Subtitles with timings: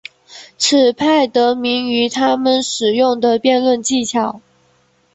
[0.57, 4.41] 此派得名于他们使用的辩论技巧。